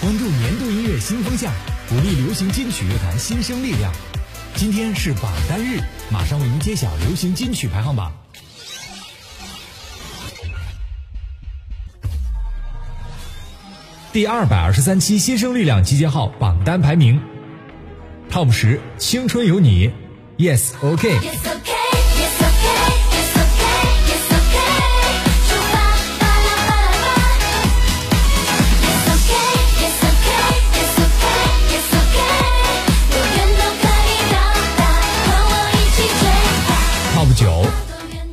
[0.00, 1.52] 关注年度音乐新风向，
[1.88, 3.92] 鼓励流行金曲乐坛新生力量。
[4.54, 8.12] 今天是榜单日，马上为您揭晓流行金曲排行榜。
[14.12, 17.20] 第二百二十三期新生力量集结号榜单排名
[18.30, 19.88] ，Top 十《青春有你》
[20.38, 21.10] ，Yes OK。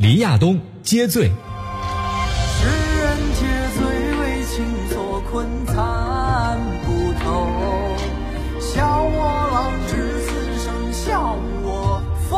[0.06, 0.54] 黎亚东《。
[0.94, 1.34] 世人
[3.34, 3.42] 皆
[3.74, 3.82] 醉
[4.20, 4.54] 为情
[4.88, 5.74] 所困，参
[6.86, 7.26] 不透。
[8.60, 9.18] 笑我
[9.52, 10.30] 浪掷此
[10.64, 12.00] 生，笑我
[12.30, 12.38] 疯。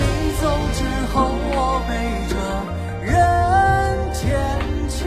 [0.00, 0.02] 你
[0.42, 0.42] 走
[0.74, 0.82] 之
[1.14, 1.94] 后，我背
[2.28, 2.34] 着
[3.06, 3.14] 人
[4.12, 4.20] 间
[4.88, 4.98] 秋，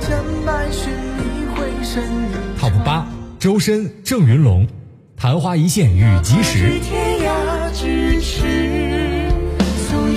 [0.00, 0.06] 千
[0.46, 1.22] 百寻你
[1.56, 2.38] 回身影。
[2.56, 3.04] Top 八，
[3.40, 4.64] 周深、郑云龙，
[5.16, 6.80] 《昙花一现雨及时》。
[6.80, 7.32] 天涯
[7.74, 8.81] 咫尺，从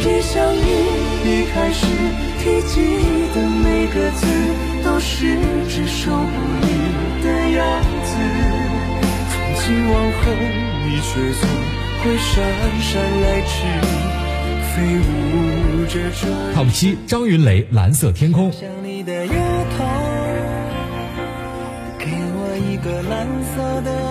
[0.07, 0.59] 一相遇
[1.25, 1.87] 一开始，
[2.37, 2.75] 提及
[3.33, 4.27] 的每个字
[4.83, 5.35] 都是
[5.67, 6.67] 只手不离
[7.23, 8.13] 的样子。
[9.31, 10.21] 从今往后，
[10.85, 11.09] 你却
[11.41, 11.49] 总
[12.03, 12.29] 会姗
[12.81, 13.55] 姗来迟，
[14.75, 15.09] 飞舞
[15.87, 16.21] 着这
[16.53, 18.51] Top 七，张云雷《蓝色天空》。
[18.53, 19.33] 想你的丫
[19.75, 19.83] 头，
[21.97, 24.04] 给我一个蓝色的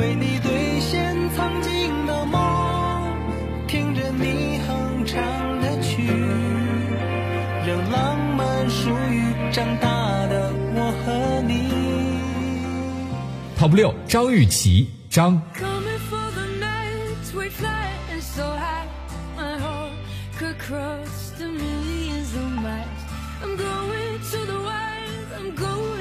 [0.00, 3.14] 为你兑现曾经的梦，
[3.68, 5.20] 听着你哼唱
[5.60, 6.02] 的曲，
[7.66, 11.70] 让浪漫属于长大的我和你。
[13.58, 15.38] Top 六，张雨绮，张。
[15.54, 18.88] Coming for the night, we flying so high.
[19.36, 19.92] My heart
[20.38, 23.04] could cross the millions of miles.
[23.42, 25.99] I'm going to the wild, I'm going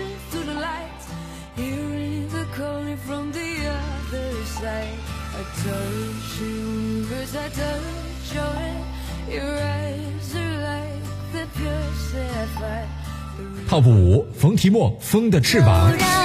[13.70, 16.19] top 五冯提莫风的翅膀。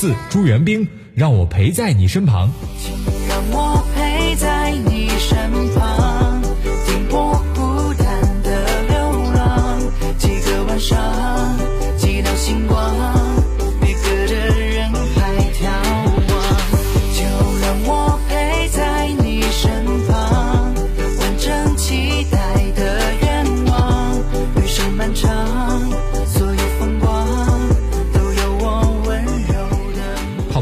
[0.00, 2.48] 四，朱元冰，《让我陪在你身旁》。
[2.78, 2.94] 请
[3.28, 6.19] 让我陪在你身旁，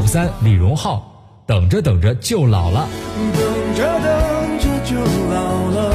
[0.09, 0.95] 三，李荣浩，
[1.45, 2.87] 《等着等着就老了》。
[3.37, 4.95] 等着等着就
[5.29, 5.93] 老了，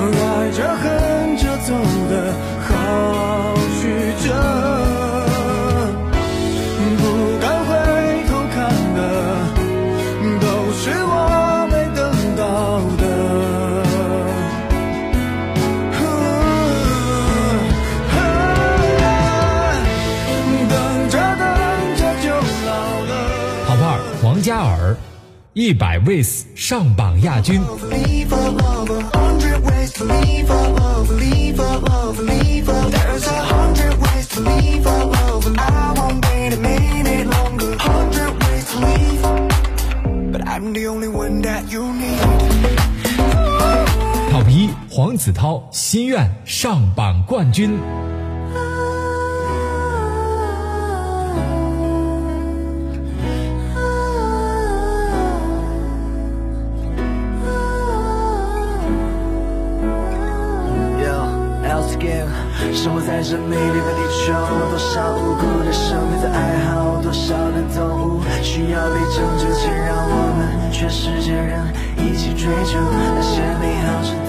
[0.00, 1.72] 爱着恨着走
[25.54, 27.60] 一百 ways 上榜亚军。
[44.30, 47.78] Top 一，黄子韬《心愿》上榜冠军。
[62.72, 64.32] 生活在这美丽的地球，
[64.70, 71.60] 多少无辜的生命在哀嚎，多少的动物需要被拯救，请让我们全世界人
[71.98, 74.21] 一起追求那些美好。